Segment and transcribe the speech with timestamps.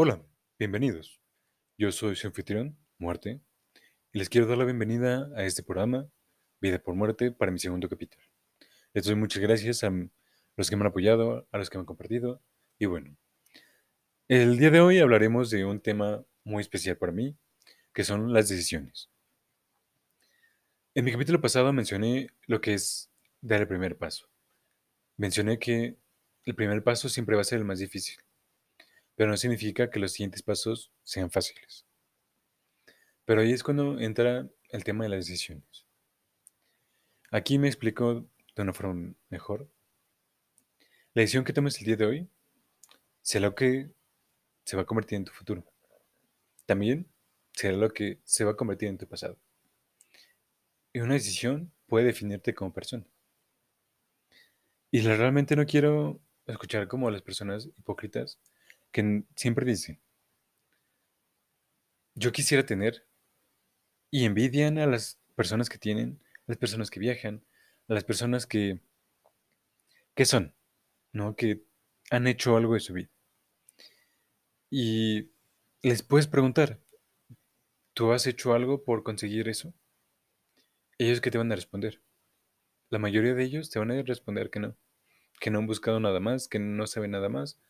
[0.00, 0.24] Hola,
[0.60, 1.20] bienvenidos.
[1.76, 3.40] Yo soy su anfitrión, Muerte,
[4.12, 6.08] y les quiero dar la bienvenida a este programa,
[6.60, 8.24] Vida por Muerte, para mi segundo capítulo.
[8.94, 9.90] Les doy muchas gracias a
[10.56, 12.40] los que me han apoyado, a los que me han compartido,
[12.78, 13.16] y bueno,
[14.28, 17.36] el día de hoy hablaremos de un tema muy especial para mí,
[17.92, 19.10] que son las decisiones.
[20.94, 23.10] En mi capítulo pasado mencioné lo que es
[23.40, 24.28] dar el primer paso.
[25.16, 25.96] Mencioné que
[26.44, 28.20] el primer paso siempre va a ser el más difícil
[29.18, 31.84] pero no significa que los siguientes pasos sean fáciles.
[33.24, 35.88] Pero ahí es cuando entra el tema de las decisiones.
[37.32, 39.68] Aquí me explico de una forma mejor.
[41.14, 42.28] La decisión que tomes el día de hoy
[43.20, 43.90] será lo que
[44.64, 45.64] se va a convertir en tu futuro.
[46.64, 47.10] También
[47.54, 49.36] será lo que se va a convertir en tu pasado.
[50.92, 53.04] Y una decisión puede definirte como persona.
[54.92, 58.38] Y realmente no quiero escuchar como las personas hipócritas
[58.92, 60.00] que siempre dice,
[62.14, 63.06] yo quisiera tener,
[64.10, 67.44] y envidian a las personas que tienen, a las personas que viajan,
[67.88, 68.80] a las personas que,
[70.14, 70.54] que son,
[71.12, 71.36] ¿no?
[71.36, 71.62] Que
[72.10, 73.10] han hecho algo de su vida.
[74.70, 75.30] Y
[75.82, 76.80] les puedes preguntar,
[77.94, 79.74] ¿tú has hecho algo por conseguir eso?
[80.98, 82.02] Ellos que te van a responder.
[82.90, 84.76] La mayoría de ellos te van a responder que no,
[85.40, 87.60] que no han buscado nada más, que no saben nada más,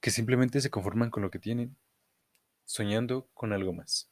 [0.00, 1.76] que simplemente se conforman con lo que tienen,
[2.64, 4.10] soñando con algo más.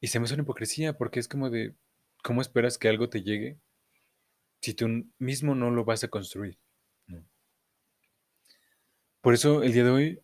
[0.00, 1.74] Y se me hace una hipocresía porque es como de,
[2.22, 3.58] ¿cómo esperas que algo te llegue
[4.60, 4.86] si tú
[5.18, 6.58] mismo no lo vas a construir?
[9.20, 10.22] Por eso el día de hoy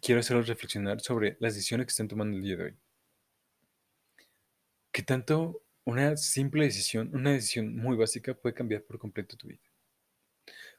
[0.00, 2.78] quiero hacerlos reflexionar sobre las decisiones que están tomando el día de hoy.
[4.92, 9.62] Que tanto una simple decisión, una decisión muy básica puede cambiar por completo tu vida.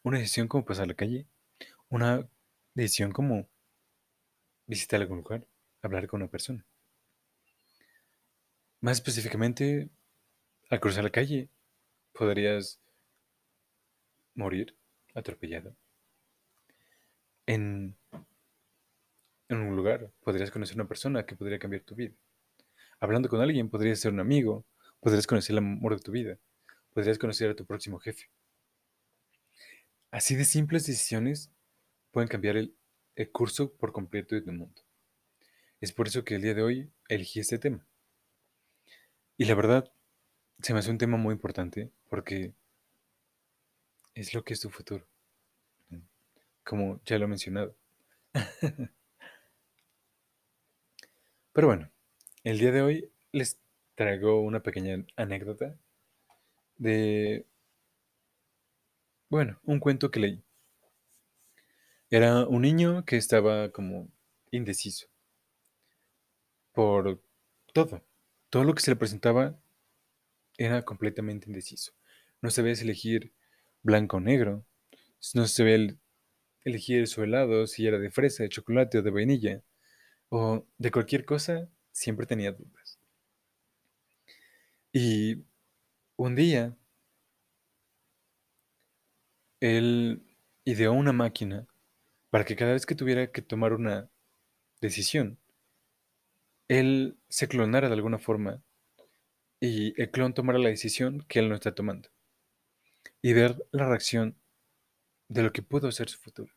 [0.03, 1.27] Una decisión como pasar la calle
[1.93, 2.27] una
[2.73, 3.47] decisión como
[4.65, 5.45] visitar algún lugar,
[5.83, 6.65] hablar con una persona.
[8.81, 9.89] Más específicamente,
[10.71, 11.49] al cruzar la calle,
[12.11, 12.79] podrías
[14.33, 14.75] morir
[15.13, 15.75] atropellado.
[17.45, 17.95] En,
[19.49, 22.15] en un lugar podrías conocer una persona que podría cambiar tu vida.
[23.01, 24.65] Hablando con alguien podrías ser un amigo,
[24.99, 26.39] podrías conocer el amor de tu vida,
[26.91, 28.31] podrías conocer a tu próximo jefe.
[30.09, 31.51] Así de simples decisiones
[32.13, 32.73] pueden cambiar el,
[33.31, 34.81] curso por completo de tu mundo.
[35.81, 37.85] Es por eso que el día de hoy elegí este tema.
[39.35, 39.91] Y la verdad,
[40.61, 42.53] se me hace un tema muy importante porque
[44.13, 45.05] es lo que es tu futuro.
[46.63, 47.75] Como ya lo he mencionado.
[51.51, 51.91] Pero bueno,
[52.43, 53.59] el día de hoy les
[53.95, 55.75] traigo una pequeña anécdota
[56.77, 57.45] de,
[59.29, 60.43] bueno, un cuento que leí.
[62.13, 64.07] Era un niño que estaba como
[64.51, 65.07] indeciso
[66.71, 67.19] por
[67.73, 68.03] todo.
[68.51, 69.59] Todo lo que se le presentaba
[70.59, 71.93] era completamente indeciso.
[72.39, 73.33] No sabía si elegir
[73.81, 74.63] blanco o negro.
[75.33, 75.97] No sabía
[76.63, 79.63] elegir su helado, si era de fresa, de chocolate o de vainilla.
[80.29, 82.99] O de cualquier cosa, siempre tenía dudas.
[84.91, 85.43] Y
[86.15, 86.77] un día,
[89.59, 90.21] él
[90.63, 91.67] ideó una máquina
[92.33, 94.09] para que cada vez que tuviera que tomar una
[94.81, 95.37] decisión,
[96.67, 98.63] él se clonara de alguna forma
[99.59, 102.09] y el clon tomara la decisión que él no está tomando
[103.21, 104.35] y ver la reacción
[105.27, 106.51] de lo que pudo ser su futuro.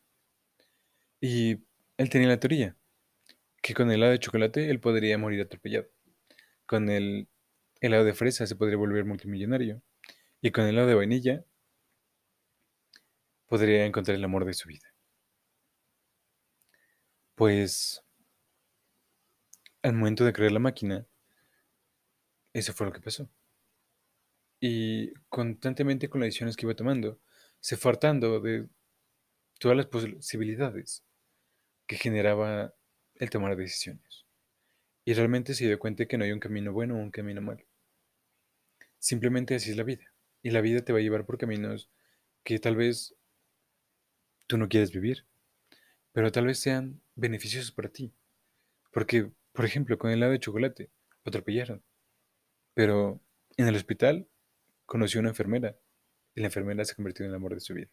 [1.21, 1.59] Y
[1.97, 2.75] él tenía la teoría
[3.61, 5.89] que con el helado de chocolate él podría morir atropellado.
[6.65, 7.27] Con el
[7.81, 9.83] helado de fresa se podría volver multimillonario.
[10.41, 11.45] Y con el helado de vainilla
[13.45, 14.96] podría encontrar el amor de su vida.
[17.37, 18.03] Pues
[19.83, 21.05] al momento de crear la máquina,
[22.51, 23.29] eso fue lo que pasó.
[24.59, 27.19] Y constantemente con las decisiones que iba tomando,
[27.59, 28.67] se fue hartando de
[29.59, 31.03] todas las posibilidades
[31.85, 32.73] que generaba
[33.13, 34.25] el tomar decisiones.
[35.05, 37.63] Y realmente se dio cuenta que no hay un camino bueno o un camino malo.
[38.97, 40.11] Simplemente así es la vida.
[40.41, 41.87] Y la vida te va a llevar por caminos
[42.43, 43.15] que tal vez
[44.47, 45.27] tú no quieres vivir
[46.17, 48.13] pero tal vez sean beneficiosos para ti.
[48.91, 50.89] Porque, por ejemplo, con el helado de chocolate,
[51.25, 51.83] lo atropellaron.
[52.73, 53.19] Pero
[53.57, 54.29] en el hospital
[54.85, 55.77] conoció a una enfermera
[56.35, 57.89] y la enfermera se convirtió en el amor de su vida.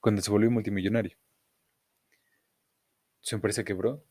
[0.00, 1.16] Cuando se volvió multimillonario,
[3.20, 4.04] su empresa quebró,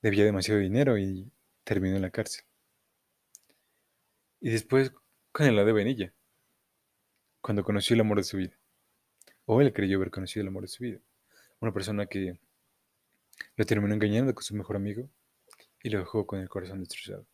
[0.00, 1.30] debía demasiado dinero y
[1.64, 2.44] terminó en la cárcel.
[4.40, 4.92] Y después
[5.32, 6.14] con el helado de vainilla,
[7.40, 8.56] cuando conoció el amor de su vida.
[9.44, 11.00] O él creyó haber conocido el amor de su vida
[11.62, 12.38] una persona que
[13.56, 15.08] Lo terminó engañando con su mejor amigo
[15.82, 17.26] y lo dejó con el corazón destrozado.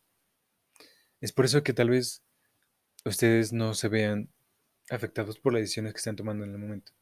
[1.20, 2.22] Es por eso que tal vez
[3.04, 4.30] ustedes no se vean
[4.90, 6.92] afectados por las decisiones que están tomando en el momento,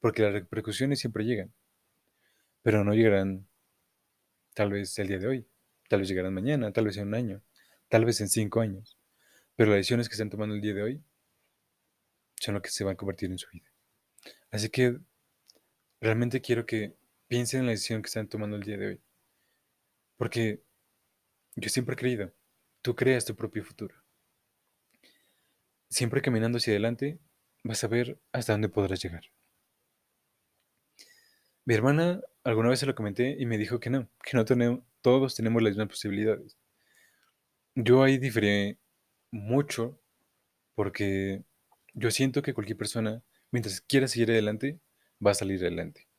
[0.00, 1.52] porque las repercusiones siempre llegan,
[2.62, 3.46] pero no llegarán
[4.54, 5.48] tal vez el día de hoy,
[5.88, 7.42] tal vez llegarán mañana, tal vez en un año,
[7.88, 8.98] tal vez en cinco años,
[9.56, 11.04] pero las decisiones que están tomando el día de hoy
[12.40, 13.70] son lo que se van a convertir en su vida.
[14.50, 14.98] Así que
[16.00, 16.96] realmente quiero que
[17.32, 19.00] piensen en la decisión que están tomando el día de hoy,
[20.18, 20.62] porque
[21.56, 22.30] yo siempre he creído,
[22.82, 23.94] tú creas tu propio futuro.
[25.88, 27.18] Siempre caminando hacia adelante,
[27.64, 29.22] vas a ver hasta dónde podrás llegar.
[31.64, 34.80] Mi hermana alguna vez se lo comenté y me dijo que no, que no tenemos,
[35.00, 36.58] todos tenemos las mismas posibilidades.
[37.74, 38.76] Yo ahí diferé
[39.30, 39.98] mucho
[40.74, 41.44] porque
[41.94, 44.80] yo siento que cualquier persona, mientras quiera seguir adelante,
[45.24, 46.11] va a salir adelante.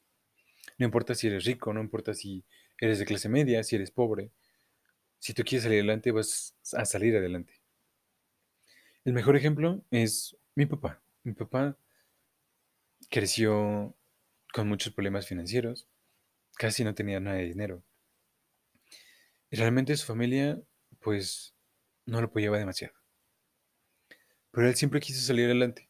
[0.77, 2.43] No importa si eres rico, no importa si
[2.79, 4.31] eres de clase media, si eres pobre.
[5.19, 7.53] Si tú quieres salir adelante, vas a salir adelante.
[9.05, 11.01] El mejor ejemplo es mi papá.
[11.23, 11.77] Mi papá
[13.09, 13.95] creció
[14.53, 15.87] con muchos problemas financieros,
[16.57, 17.83] casi no tenía nada de dinero.
[19.49, 20.61] Y realmente su familia,
[20.99, 21.53] pues,
[22.05, 22.93] no lo apoyaba demasiado.
[24.51, 25.89] Pero él siempre quiso salir adelante.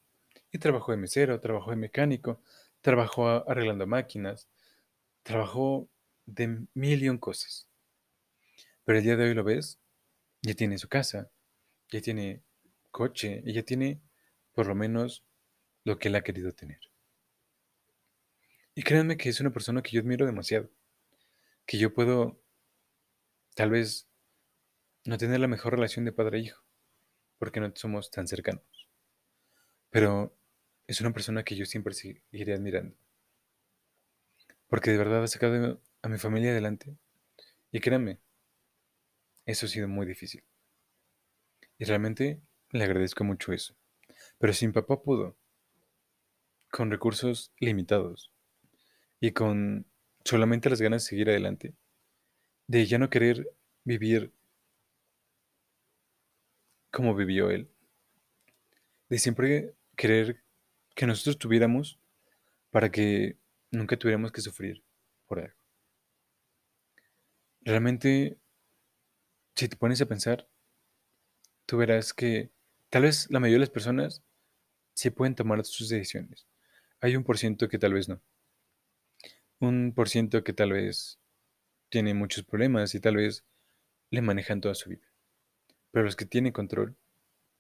[0.52, 2.42] Y trabajó de mesero, trabajó de mecánico,
[2.82, 4.50] trabajó arreglando máquinas,
[5.24, 5.90] trabajó
[6.26, 7.68] de mil y un cosas.
[8.86, 9.80] Pero el día de hoy lo ves,
[10.42, 11.32] ya tiene su casa,
[11.90, 12.44] ya tiene
[12.92, 14.02] coche, y ya tiene
[14.54, 15.26] por lo menos
[15.84, 16.80] lo que él ha querido tener.
[18.76, 20.70] Y créanme que es una persona que yo admiro demasiado.
[21.66, 22.42] Que yo puedo,
[23.56, 24.08] tal vez,
[25.06, 26.64] no tener la mejor relación de padre e hijo,
[27.38, 28.64] porque no somos tan cercanos.
[29.90, 30.36] Pero
[30.88, 32.96] es una persona que yo siempre seguiré admirando.
[34.74, 36.98] Porque de verdad ha sacado a mi familia adelante.
[37.72, 38.18] Y créanme,
[39.46, 40.44] eso ha sido muy difícil.
[41.78, 42.42] Y realmente
[42.72, 43.76] le agradezco mucho eso.
[44.40, 45.38] Pero si mi papá pudo,
[46.72, 48.32] con recursos limitados,
[49.20, 49.86] y con
[50.26, 51.76] solamente las ganas de seguir adelante,
[52.66, 53.48] de ya no querer
[53.84, 54.34] vivir
[56.90, 57.70] como vivió él,
[59.08, 60.42] de siempre querer
[60.96, 62.00] que nosotros tuviéramos
[62.72, 63.38] para que
[63.74, 64.84] nunca tuviéramos que sufrir
[65.28, 65.56] por algo.
[67.62, 68.38] Realmente,
[69.56, 70.48] si te pones a pensar,
[71.66, 72.52] tú verás que
[72.90, 74.24] tal vez la mayoría de las personas
[74.94, 76.48] sí pueden tomar sus decisiones.
[77.02, 78.22] Hay un por ciento que tal vez no
[79.64, 81.20] un por ciento que tal vez
[81.90, 83.46] tiene muchos problemas y tal vez
[84.10, 85.08] le manejan toda su vida.
[85.92, 86.98] Pero los que tienen control,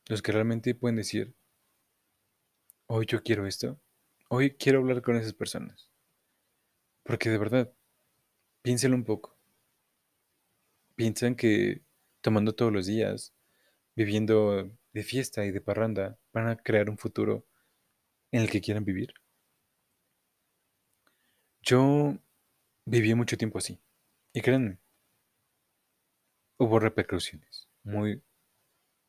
[0.07, 1.33] los que realmente pueden decir,
[2.87, 3.79] hoy yo quiero esto,
[4.27, 5.92] hoy quiero hablar con esas personas.
[7.03, 7.73] Porque de verdad,
[8.63, 9.37] piénselo un poco.
[10.95, 11.81] Piensan que
[12.21, 13.33] tomando todos los días,
[13.95, 17.45] viviendo de fiesta y de parranda, van a crear un futuro
[18.31, 19.13] en el que quieran vivir.
[21.63, 22.17] Yo
[22.85, 23.79] viví mucho tiempo así.
[24.33, 24.79] Y créanme,
[26.57, 27.69] hubo repercusiones.
[27.83, 28.23] Muy,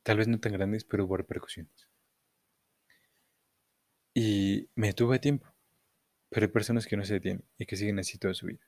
[0.02, 1.88] tal vez no tan grandes, pero hubo repercusiones.
[4.12, 5.53] Y me detuve tiempo.
[6.34, 8.58] Pero hay personas que no se detienen y que siguen así toda su vida.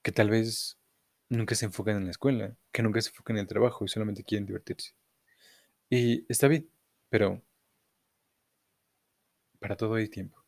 [0.00, 0.78] Que tal vez
[1.28, 4.22] nunca se enfocan en la escuela, que nunca se enfocan en el trabajo y solamente
[4.22, 4.92] quieren divertirse.
[5.90, 6.70] Y está bien,
[7.08, 7.42] pero
[9.58, 10.44] para todo hay tiempo.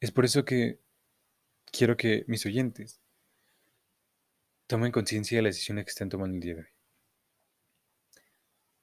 [0.00, 0.80] Es por eso que
[1.70, 3.00] quiero que mis oyentes
[4.66, 6.68] tomen conciencia de las decisiones que están tomando el día de hoy.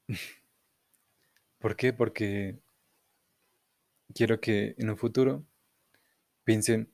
[1.60, 1.92] ¿Por qué?
[1.92, 2.63] Porque
[4.14, 5.46] quiero que en un futuro
[6.44, 6.94] piensen,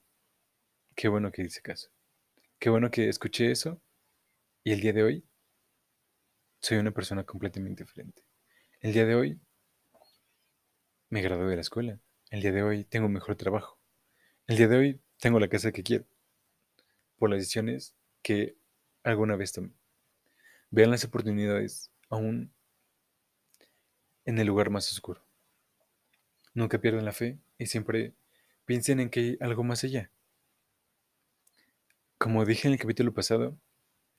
[0.95, 1.89] qué bueno que hice caso,
[2.59, 3.81] qué bueno que escuché eso
[4.63, 5.25] y el día de hoy
[6.61, 8.23] soy una persona completamente diferente.
[8.81, 9.39] El día de hoy
[11.09, 11.99] me gradué de la escuela,
[12.29, 13.79] el día de hoy tengo un mejor trabajo,
[14.47, 16.05] el día de hoy tengo la casa que quiero,
[17.17, 18.57] por las decisiones que
[19.03, 19.73] alguna vez tomé.
[20.71, 22.53] Vean las oportunidades aún
[24.25, 25.28] en el lugar más oscuro.
[26.59, 28.11] Nunca pierdan la fe y siempre
[28.65, 30.11] piensen en que hay algo más allá.
[32.17, 33.57] Como dije en el capítulo pasado,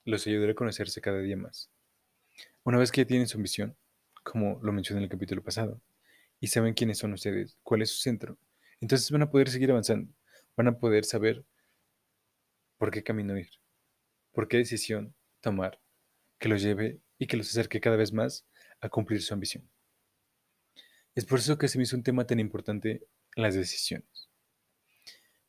[0.06, 1.68] los ayudaré a conocerse cada día más.
[2.64, 3.76] Una vez que ya tienen su misión,
[4.22, 5.82] como lo mencioné en el capítulo pasado,
[6.40, 8.38] y saben quiénes son ustedes, cuál es su centro,
[8.80, 10.10] entonces van a poder seguir avanzando
[10.56, 11.44] van a poder saber
[12.78, 13.50] por qué camino ir,
[14.32, 15.78] por qué decisión tomar
[16.38, 18.46] que los lleve y que los acerque cada vez más
[18.80, 19.68] a cumplir su ambición.
[21.14, 24.28] Es por eso que se me hizo un tema tan importante las decisiones.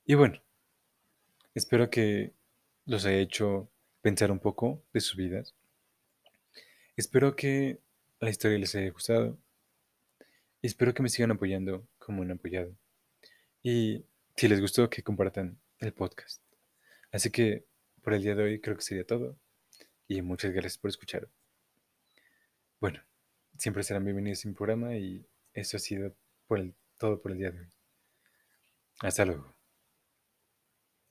[0.06, 0.41] Y bueno,
[1.53, 2.34] Espero que
[2.86, 3.70] los haya hecho
[4.01, 5.53] pensar un poco de sus vidas.
[6.96, 7.82] Espero que
[8.22, 9.38] la historia les haya gustado.
[10.62, 12.74] Espero que me sigan apoyando como han apoyado.
[13.62, 14.06] Y
[14.38, 16.41] si les gustó, que compartan el podcast.
[17.12, 17.65] Así que
[18.01, 19.38] por el día de hoy creo que sería todo.
[20.08, 21.27] Y muchas gracias por escuchar.
[22.80, 23.03] Bueno,
[23.58, 26.15] siempre serán bienvenidos a mi programa y eso ha sido
[26.48, 27.72] por el, todo por el día de hoy.
[29.01, 29.53] Hasta luego.